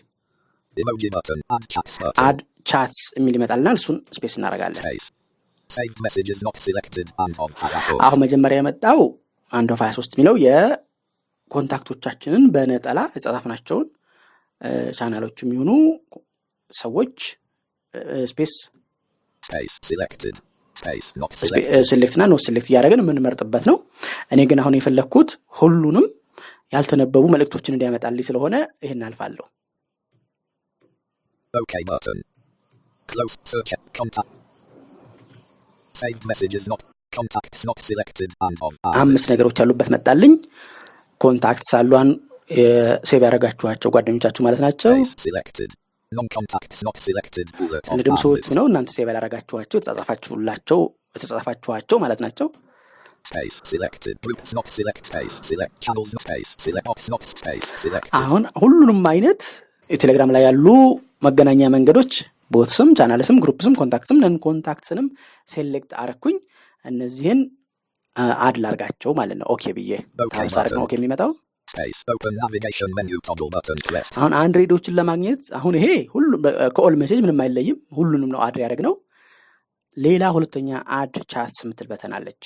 [2.25, 4.83] add chats የሚል ይመጣልናል። እሱን space እናደርጋለን።.
[8.05, 9.01] አሁን መጀመሪያ የመጣው
[9.53, 11.63] አንድ of 23 የሚለው የ contact ኦቻችንን
[12.55, 13.87] በነጠላ የጻፍናቸውን
[14.61, 15.71] እ፣ ቻናሎች የሚሆኑ
[16.71, 17.17] ሰዎች
[18.31, 18.55] space
[19.43, 19.75] Space.
[19.85, 20.35] Selected.
[20.77, 21.09] Space.
[21.15, 21.83] Not selected.
[21.89, 23.77] select እና no select እያደረግን የምንመርጥበት ነው።
[24.33, 26.07] እኔ ግን አሁን የፈለግኩት ሁሉንም
[26.73, 29.47] ያልተነበቡ መልእክቶችን እንዲያመጣልኝ ስለሆነ ይህን አልፋለሁ።
[39.03, 40.33] አምስት ነገሮች ያሉበት መጣልኝ።
[41.21, 42.09] contact ሳሏን
[43.09, 44.93] save ያደረጋችኋቸው ጓደኞቻችሁ ማለት ናቸው።
[48.35, 48.51] list.
[48.57, 50.81] ነው እናንተ save ያላረጋችኋቸው የተጻጻፋችሁላቸው
[51.17, 52.49] የተጻጻፋችኋቸው ማለት ናቸው።
[53.25, 53.57] Space.
[53.65, 54.15] Selected.
[54.21, 55.07] Groups not select.
[55.07, 55.35] Space.
[55.43, 55.73] Select.
[55.81, 56.51] Channels not space.
[56.59, 56.85] Select.
[56.85, 57.69] Bots not space.
[57.77, 58.13] Selected.
[58.19, 59.43] አሁን ሁሉንም አይነት
[59.91, 60.67] የቴሌግራም ላይ ያሉ
[61.23, 62.13] መገናኛ መንገዶች
[62.51, 65.07] bots ም፣ channels ም፣ groups ም፣ contacts ም፣ non contacts ንም
[65.49, 66.37] select አረኩኝ።
[66.85, 67.41] እነዚህን
[68.47, 71.33] add ላርጋቸው ማለት ነው። OK ብዬ OK tab ሳረግ ነው OK የሚመጣው።.
[74.19, 75.87] አሁን unread ኦችን ለማግኘት አሁን ይሄ
[76.77, 78.95] ከ all message ምንም አይለይም። ሁሉንም ነው add ያደረግነው።
[79.97, 82.45] ሌላ ሁለተኛ add chat የምትል button አለች።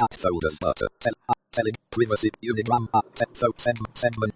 [0.00, 0.88] Chat folders button.
[0.98, 1.14] Tel.
[1.28, 1.70] uh, Tele.
[1.90, 2.30] Privacy.
[2.42, 2.84] Unigram.
[2.94, 3.24] uh, Te.
[3.34, 3.48] Fo.
[3.56, 3.76] Sem.
[3.94, 4.34] Segment.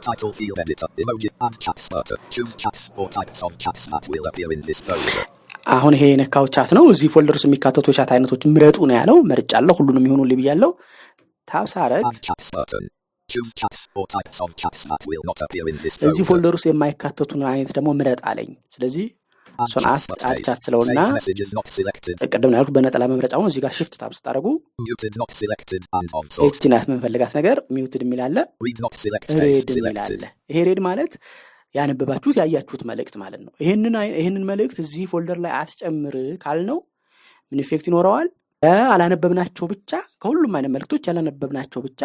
[0.00, 0.88] Title field editor.
[0.96, 1.28] Emoji.
[1.40, 2.18] Add chats button.
[2.30, 5.24] Choose chats or types of chats that will appear in this folder.
[5.68, 9.16] አሁን ይሄ የነካው chat ነው። እዚህ folder ውስጥ የሚካተቱ የ chat አይነቶች ምረጡ ነው ያለው።
[9.30, 10.70] መርጫለሁ። ሁሉንም ይሆኑ ብያለሁ።
[11.48, 12.04] tab ሳረግ
[16.02, 16.22] እዚህ.
[16.28, 19.06] folder ውስጥ የማይካተቱን አይነት ደግሞ ምረጥ አለኝ። ስለዚህ
[19.58, 19.84] እሱን
[21.76, 22.16] selected.
[22.32, 24.12] ቅድም ነው ያልኩት በነጠላ መምረጫውን እዚህ ጋር shift tab
[26.36, 26.40] source.
[26.48, 28.02] ይቺ ናት የምንፈልጋት ነገር muted
[29.26, 29.40] space.
[29.44, 30.22] read Selected.
[30.50, 31.12] ይሄ read ማለት
[31.74, 33.52] ያነበባችሁት ያያችሁት መልእክት ማለት ነው።
[34.18, 36.78] ይህንን መልእክት እዚህ folder ላይ አትጨምር ካልነው
[37.52, 38.28] ምን effect ይኖረዋል?
[38.92, 39.90] አላነበብናቸው ብቻ
[40.22, 42.00] ከሁሉም አይነት መልእክቶች ያላነበብናቸው ብቻ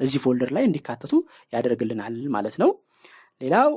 [0.00, 1.12] እዚህ folder ላይ እንዲካተቱ
[1.52, 2.70] ያደርግልናል ማለት ነው።
[3.40, 3.70] ሌላው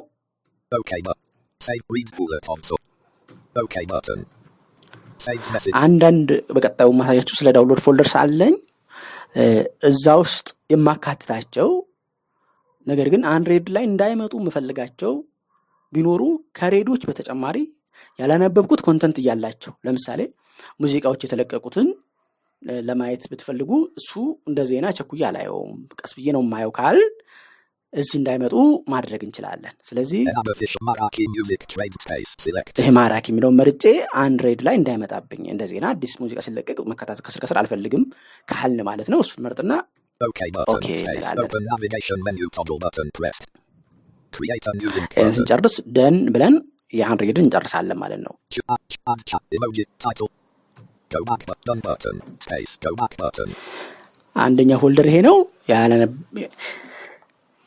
[5.82, 8.54] አንዳንድ በቀጣዩ ማሳያችሁ ስለ download folders አለኝ
[9.90, 11.70] እዛ ውስጥ የማካትታቸው
[12.88, 15.14] ነገር ግን unread ላይ እንዳይመጡ የምፈልጋቸው
[15.94, 16.22] ቢኖሩ
[16.58, 17.58] ከ read ኦች በተጨማሪ
[18.20, 20.22] ያላነበብኩት content እያላቸው ለምሳሌ
[20.82, 21.88] ሙዚቃዎች የተለቀቁትን
[22.82, 24.12] ለማየት ብትፈልጉ እሱ
[24.50, 26.98] እንደ ዜና ቸኩዬ አላየውም፣ ቀስ ብዬ ነው የማየው ካል
[27.94, 28.54] እዚህ እንዳይመጡ
[28.92, 30.20] ማድረግ እንችላለን። ስለዚህ.
[32.78, 33.84] ይሄ ማራኪ የሚለውን መርጬ
[34.22, 38.04] unread ላይ እንዳይመጣብኝ እንደ ዜና አዲስ ሙዚቃ ሲለቀቅ መከታተል ከስር ከስር አልፈልግም
[38.48, 39.72] ካልን ማለት ነው። እሱን መርጥና
[45.18, 45.34] ይህን.
[45.38, 46.56] ስንጨርስ done ብለን
[46.94, 48.34] የ unread ን እንጨርሳለን ማለት ነው።.
[54.36, 55.38] አንደኛ folder ይሄ ነው።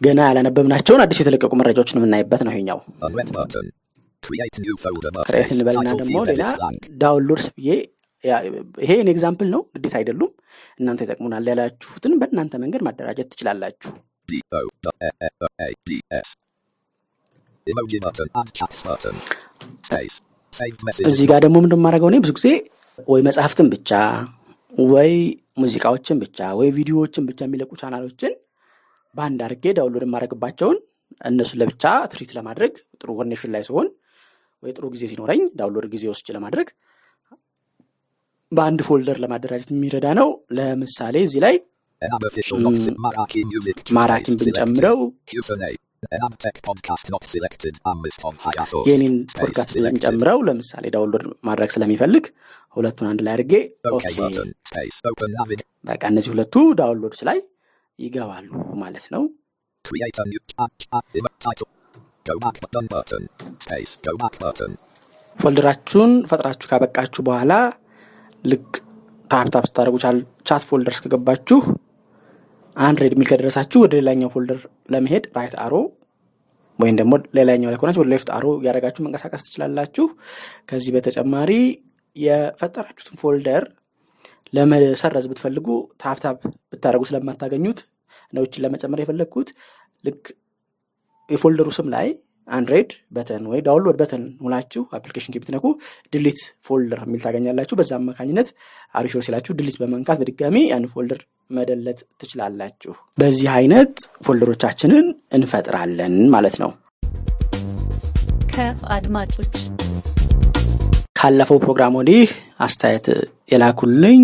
[0.05, 2.79] ገና ያላነበብናቸውን አዲስ የተለቀቁ መረጃዎችን የምናይበት ነው ይሄኛው።
[3.37, 3.67] button.
[4.23, 6.45] create እንበልና ደግሞ ሌላ.
[7.03, 7.69] downloads ብዬ
[8.83, 10.31] ይሄ እኔ example ነው፣ ግዴታ አይደሉም።
[10.81, 13.91] እናንተ ይጠቅሙናል ያላችሁትን በእናንተ መንገድ ማደራጀት ትችላላችሁ።.
[21.09, 22.49] እዚህ ጋር ደግሞ ምንድን ማድረገው እኔ ብዙ ጊዜ
[23.09, 23.91] ወይ መጽሐፍትን ብቻ
[24.73, 25.13] ወይ
[25.59, 28.33] ሙዚቃዎችን ብቻ ወይ ቪዲዮዎችን ብቻ የሚለቁ ቻናሎችን
[29.15, 30.79] በአንድ አድርጌ download የማድረግባቸውን
[31.29, 33.89] እነሱን ለብቻ treat ለማድረግ ጥሩ connection ላይ ሲሆን
[34.63, 36.69] ወይ ጥሩ ጊዜ ሲኖረኝ download ጊዜ ወስጄ ለማድረግ
[38.53, 41.55] በአንድ folder ለማደራጀት የሚረዳ ነው። ለምሳሌ እዚህ ላይ.
[43.97, 44.99] ማራኪን ብንጨምረው.
[48.91, 49.75] የኔን ፖድካስት.
[49.87, 52.25] ብንጨምረው ለምሳሌ download ማድረግ ስለሚፈልግ
[52.77, 53.53] ሁለቱን አንድ ላይ አድርጌ.
[55.85, 57.39] በቃ እነዚህ ሁለቱ downloads ላይ
[57.99, 59.23] ይገባሉ ማለት ነው።.
[65.37, 67.53] folder ኣችሁን ፈጥራችሁ ካበቃችሁ በኋላ
[68.45, 68.71] ልክ
[69.31, 69.97] tab tab ስታደርጉ
[70.49, 71.59] chat folders ከገባችሁ
[72.77, 74.61] unread የሚል ከደረሳችሁ ወደ ሌላኛው folder
[74.93, 75.75] ለመሄድ right arrow
[76.79, 80.07] ወይም ደግሞ ሌላኛው ላይ ከሆናችሁ ወደ left arrow እያደረጋችሁ መንቀሳቀስ ትችላላችሁ።
[80.71, 81.51] ከዚህ በተጨማሪ
[82.17, 83.65] የፈጠራችሁትን folder
[84.55, 85.69] ለመሰረዝ ብትፈልጉ
[86.03, 86.39] tab tab
[86.73, 87.81] ብታደርጉ ስለማታገኙት
[88.33, 89.49] ነዎችን ለመጨመር የፈለግኩት
[90.05, 90.23] ልክ
[91.31, 92.07] የ folder ኡ ስም ላይ
[92.49, 95.67] unread button ወይ download button ሆናችሁ application ብትነኩ
[96.13, 98.49] delete folder የሚል ታገኛላችሁ። በዛ አማካኝነት
[98.95, 101.21] are you sure ሲላችሁ delete በመንካት በድጋሚ ያን folder
[101.51, 103.95] መደለት ትችላላችሁ። በዚህ አይነት
[104.27, 105.07] folder ኦቻችንን
[105.39, 106.73] እንፈጥራለን ማለት ነው።
[108.53, 109.55] ከአድማጮች
[111.17, 113.07] ካለፈው ፕሮግራም ወዲህ አስተያየት
[113.53, 114.21] የላኩልኝ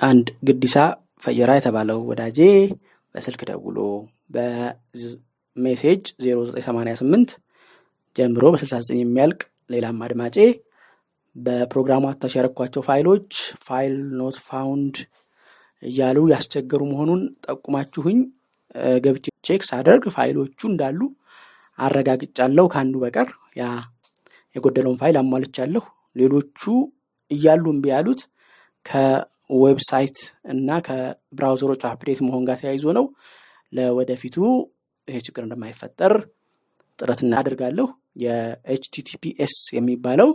[0.00, 0.76] አንድ ግዲሳ
[1.24, 2.38] ፈየራ የተባለው ወዳጄ
[3.14, 3.78] በስልክ ደውሎ
[4.34, 7.34] በ message 0988
[8.16, 10.36] ጀምሮ በ69 የሚያልቅ ሌላም አድማጬ
[11.36, 13.28] በፕሮግራሙ attach ያረኳቸው ፋይሎች
[13.66, 14.96] file not found
[15.82, 18.18] እያሉ ያስቸገሩ መሆኑን ጠቁማችሁኝ
[19.04, 21.00] ገብቼ check ሳደርግ ፋይሎቹ እንዳሉ
[21.78, 23.28] አረጋግጫለሁ። ከአንዱ በቀር
[23.60, 23.64] ያ
[24.56, 25.84] የጎደለውን ፋይል አሟልቻለሁ።
[26.16, 26.60] ሌሎቹ
[27.30, 28.20] እያሉ እምቢ ያሉት
[29.50, 30.18] ከ website
[30.52, 33.06] እና ከ browser ኦች update መሆን ጋር ተያይዞ ነው።
[33.72, 34.36] ለወደፊቱ
[35.08, 36.12] ይሄ ችግር እንደማይፈጠር
[36.98, 37.86] ጥረት እናደርጋለሁ።
[38.22, 40.28] የ HTTPS የሚባለው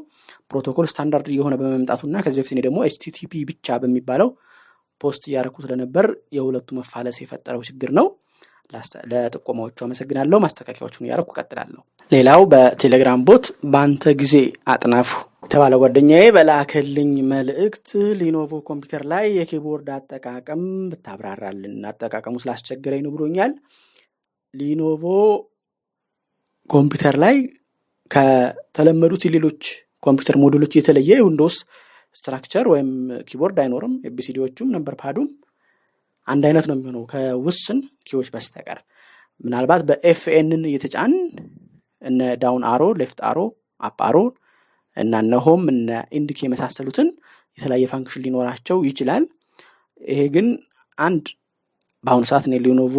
[0.51, 4.29] protocol standard እየሆነ በመምጣቱና ከዚህ በፊት ደግሞ HTTP ብቻ በሚባለው
[5.01, 6.05] post እያደረኩ ስለነበር
[6.37, 8.07] የሁለቱ መፋለስ የፈጠረው ችግር ነው።
[9.11, 14.35] ለጥቆማዎቹ አመሰግናለሁ። ማስተካከያዎቹን እያደረኩ እቀጥላለሁ። ሌላው በቴሌግራም bot በአንተ ጊዜ
[14.73, 15.09] አጥናፉ
[15.45, 17.87] የተባለ ጓደኛዬ በላከልኝ መልእክት
[18.19, 23.51] ሊኖቮ ኮምፒውተር ላይ የ keyboard አጠቃቀም ብታብራራልን አጠቃቀሙ ስላስቸገረኝ ነው ብሎኛል።
[24.53, 25.03] ሊኖቮ
[26.69, 27.35] ኮምፒውተር ላይ
[28.11, 29.61] ከተለመዱት የሌሎች
[30.03, 31.57] ኮምፒውተር ሞዴሎች የተለየ የዊንዶውስ
[32.15, 32.89] structure ወይም
[33.27, 35.27] keyboard አይኖርም። ABCD ዎቹም number pad ኡም
[36.27, 38.79] አንድ አይነት ነው የሚሆነው ከውስን key ዎች በስተቀር
[39.43, 41.13] ምናልባት በ Fn ን እየተጫን
[42.01, 43.39] እነ down arrow፣ left arrow፣
[43.81, 44.17] up arrow
[44.97, 47.07] እና እነ home እነ end እና የመሳሰሉትን
[47.57, 49.23] የተለያየ function ሊኖራቸው ይችላል።
[50.01, 50.47] ይሄ ግን
[50.97, 51.25] አንድ
[52.03, 52.95] በአሁኑ ሰዓት እኔ ሊኖቮ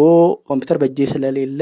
[0.49, 1.61] ኮምፒውተር በእጄ ስለሌለ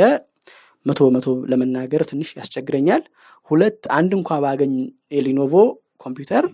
[0.86, 3.02] መቶ በመቶ ለመናገር ትንሽ ያስቸግረኛል።
[3.50, 4.74] ሁለት አንድ እንኳ ባገኝ
[5.14, 5.52] የሊኖቮ
[6.00, 6.44] ኮምፒውተር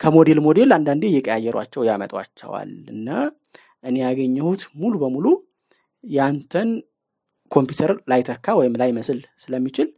[0.00, 3.08] ከሞዴል ሞዴል አንዳንዴ እየቀያየሯቸው ያመጧቸዋል እና
[3.86, 5.26] እኔ ያገኘሁት ሙሉ በሙሉ
[6.04, 6.70] ያንተን
[7.50, 9.88] ኮምፒውተር ላይተካ ወይም ላይመስል ስለሚችል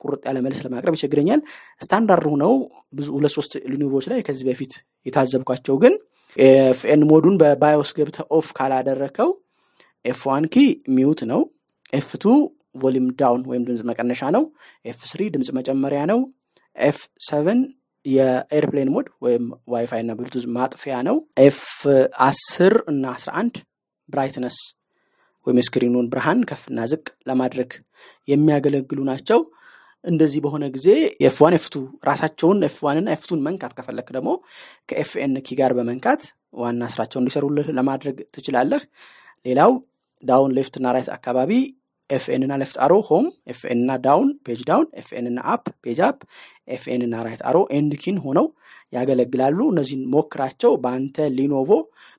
[0.00, 1.40] ቁርጥ ያለ መልስ ለማቅረብ ይቸግረኛል።
[1.80, 2.52] ስታንዳርድ ሆነው
[2.92, 4.72] ብዙ ሁለት ሶስት ሊኖቮች ላይ ከዚህ በፊት
[5.06, 5.94] የታዘብኳቸው ግን
[6.36, 9.30] Fn mode ኡን በ BIOS ገብተህ off ካላደረከው
[10.04, 10.64] F one key
[10.96, 11.40] mute ነው።
[11.92, 12.34] F two
[12.76, 14.42] volume down ወይም ድምፅ መቀነሻ ነው።
[14.84, 16.18] F three ድምፅ መጨመሪያ ነው።
[16.76, 17.60] F seven
[18.06, 21.60] የ airplane mode ወይም ዋይፋይ እና ብሉቱዝ ማጥፊያ ነው። F
[22.26, 23.54] አስር እና አስራ አንድ
[24.08, 24.58] brightness
[25.46, 27.70] ወይም የ screen ኡን ብርሃን ከፍና ዝቅ ለማድረግ
[28.28, 29.40] የሚያገለግሉ ናቸው።
[30.04, 30.88] እንደዚህ በሆነ ጊዜ
[31.26, 31.76] F one F two
[32.08, 34.30] ራሳቸውን ኤፍ ዋንና ኤፍ ቱን መንካት ከፈለክ ደግሞ
[34.88, 36.22] ከ Fn key ጋር በመንካት
[36.60, 38.82] ዋና ስራቸውን እንዲሰሩልህ ለማድረግ ትችላለህ።
[39.46, 39.72] ሌላው
[40.22, 41.50] down left እና right አካባቢ
[42.10, 46.18] Fn እና left arrow home፣ Fn እና down page down፣ Fn እና up page up፣
[46.68, 48.46] Fn እና right arrow end ሆነው
[48.92, 51.70] ያገለግላሉ። እነዚህን ሞክራቸው። በአንተ ሊኖቮ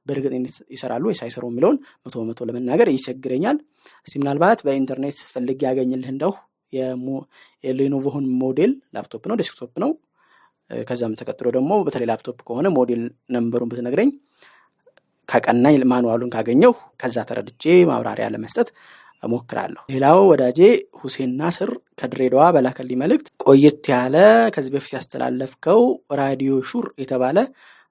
[0.08, 3.58] በእርግጠኝነት ይሰራሉ ወይስ አይሰሩ የሚለውን መቶ በመቶ ለመናገር ይቸግረኛል።
[4.08, 6.34] እስቲ ምናልባት በኢንተርኔት ፈልጌ ካገኘሁልህ እንደው
[7.64, 9.92] የሊኖቮን ሞዴል ላፕቶፕ ነው desktop ነው።
[10.70, 13.02] ከዛም ተቀጥሎ ደግሞ በተለይ ላፕቶፕ ከሆነ ሞዴል
[13.34, 14.10] number ኡን ብትነግረኝ
[15.30, 18.68] ከቀናኝ manual ኡን ካገኘሁ ከዛ ተረድቼ ማብራሪያ ለመስጠት
[19.24, 20.60] እሞክራለሁ። ሌላው ወዳጄ
[21.02, 24.16] ሁሴን ናስር ከድሬዳዋ በላከልኝ መልእክት ቆየት ያለ
[24.56, 25.82] ከዚህ በፊት ያስተላለፍከው
[26.20, 27.38] ራዲዮ ሹር የተባለ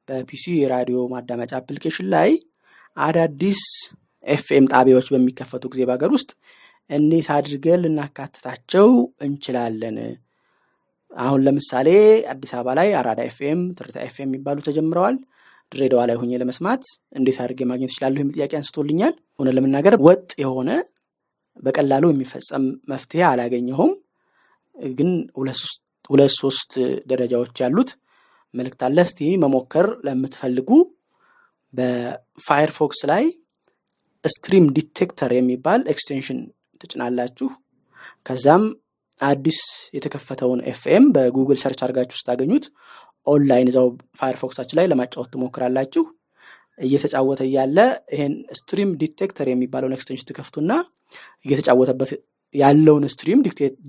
[0.09, 2.30] በ PC የራዲዮ ማዳመጫ application ላይ
[2.96, 3.62] አዳዲስ
[4.24, 6.30] ኤፍኤም ጣቢያዎች በሚከፈቱ ጊዜ በሀገር ውስጥ
[6.90, 8.88] እንዴት አድርገን ልናካትታቸው
[9.26, 9.96] እንችላለን?
[11.12, 11.88] አሁን ለምሳሌ
[12.32, 15.16] አዲስ አበባ ላይ አራዳ ኤፍኤም፣ ትርታ ኤፍኤም የሚባሉ ተጀምረዋል።
[15.72, 18.18] ድሬዳዋ ላይ ሆኜ ለመስማት እንዴት አድርጌ ማግኘት እችላለሁ?
[18.22, 20.70] የሚል ጥያቄ አንስቶልኛል። እውነት ለመናገር ወጥ የሆነ
[21.62, 23.92] በቀላሉ የሚፈጸም መፍትሄ አላገኘሁም።
[24.92, 25.11] ግን
[26.11, 26.73] ሁለት ሶስት
[27.11, 27.90] ደረጃዎች ያሉት
[28.55, 30.71] መልእክት አለ። እስቲ መሞከር ለምትፈልጉ
[31.75, 33.25] በፋየርፎክስ ላይ
[34.24, 36.38] stream detector የሚባል extension
[36.81, 37.49] ትጭናላችሁ።
[38.27, 38.64] ከዛም
[39.21, 39.59] አዲስ
[39.97, 42.64] የተከፈተውን ኤፍኤም በጉግል search አድርጋችሁ ስታገኙት
[43.27, 43.87] ኦንላይን እዛው
[44.19, 46.05] ፋየርፎክሳችን ላይ ለማጫወት ትሞክራላችሁ።
[46.79, 47.79] እየተጫወተ እያለ
[48.14, 50.73] ይሄን stream detector የሚባለውን extension ትከፍቱና
[51.47, 52.11] እየተጫወተበት
[52.55, 53.40] ያለውን stream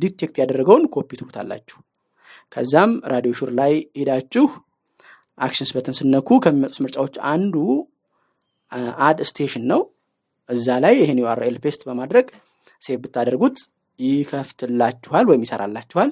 [0.01, 1.77] detect ያደረገውን ኮፒ ትሉታላችሁ።
[2.55, 4.45] ከዛም ራዲዮ ሹር ላይ ሄዳችሁ
[5.37, 7.55] actions button ስትነኩ ከሚመጡት ምርጫዎች አንዱ
[9.07, 9.81] add station ነው።
[10.49, 12.27] እዛ ላይ ይህን URL paste በማድረግ
[12.81, 13.57] save ብታደርጉት
[13.99, 16.09] ይከፍትላችኋል ወይም ይሰራላችኋል።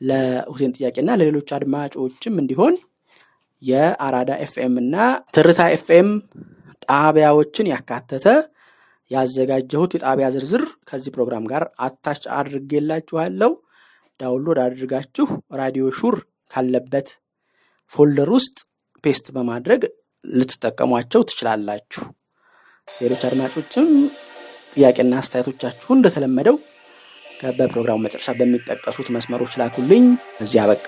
[0.00, 2.74] ለሁሴን ጥያቄና ለሌሎች አድማጮችም እንዲሆን
[3.62, 4.94] የአራዳ ኤፍኤም እና
[5.34, 6.08] ትርታ ኤፍኤም
[6.86, 8.26] ጣቢያዎችን ያካተተ
[9.10, 13.52] ያዘጋጀሁት የጣቢያ ዝርዝር ከዚህ ፕሮግራም ጋር attach አድርጌላችኋለሁ።
[14.20, 15.26] download አድርጋችሁ
[15.60, 16.16] ራዲዮ ሹር
[16.50, 17.08] ካለበት
[17.92, 18.56] folder ውስጥ
[19.04, 19.82] paste በማድረግ
[20.24, 22.02] ልትጠቀሟቸው ትችላላችሁ።
[22.88, 23.88] ሌሎች አድማጮችም
[24.74, 26.56] ጥያቄና አስተያየቶቻችሁን እንደተለመደው
[27.58, 30.04] በፕሮግራሙ መጨረሻ በሚጠቀሱት መስመሮች ላኩልኝ።
[30.42, 30.82] እዚያ በቃ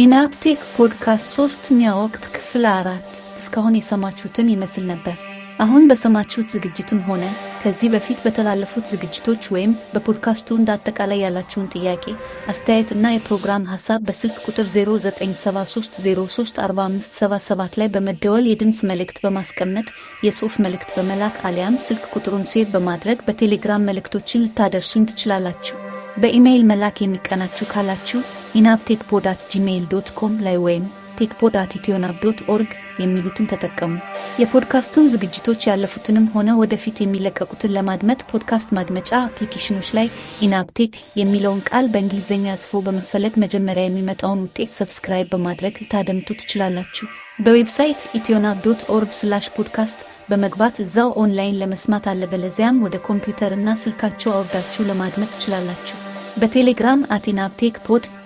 [0.00, 3.09] ኢናብቴክ ፖድካስት ሶስተኛ ወቅት ክፍል አራት
[3.40, 5.16] እስካሁን የሰማችሁትን ይመስል ነበር።
[5.60, 7.24] አሁን በሰማችሁት ዝግጅትም ሆነ
[7.62, 12.04] ከዚህ በፊት በተላለፉት ዝግጅቶች ወይም በፖድካስቱ እንደ አጠቃላይ ያላችሁን ጥያቄ፣
[12.52, 19.86] አስተያየት እና የፕሮግራም ሀሳብ በስልክ ቁጥር 0973034577 ላይ በመደወል የድምፅ መልእክት በማስቀመጥ
[20.26, 25.76] የጽሑፍ መልእክት በመላክ አሊያም ስልክ ቁጥሩን save በማድረግ በቴሌግራም መልእክቶችን ልታደርሱኝ ትችላላችሁ።
[26.22, 28.18] በኢሜይል መላክ የሚቀናችሁ ካላችሁ
[28.54, 30.84] enabtech pod at gmail dot com ላይ ወይም
[31.20, 33.92] techpod at ethionab dot org የሚሉትን ተጠቀሙ።
[34.40, 40.06] የፖድካስቱን ዝግጅቶች ያለፉትንም ሆነ ወደፊት የሚለቀቁትን ለማድመጥ ፖድካስት ማድመጫ application ኦች ላይ
[40.46, 47.08] ኢናብቴክ የሚለውን ቃል በእንግሊዝኛ ጽፎ በመፈለግ መጀመሪያ የሚመጣውን ውጤት subscribe በማድረግ ልታደምጡ ትችላላችሁ።
[47.40, 53.76] በ website ethionab dot org slash podcast በመግባት እዛው ኦንላይን ለመስማት አለበለዚያም ወደ ኮምፒውተር እና
[53.82, 55.96] ስልካችሁ አውርዳችሁ ለማድመጥ ትችላላችሁ።
[56.40, 58.04] በቴሌግራም at enabtech pod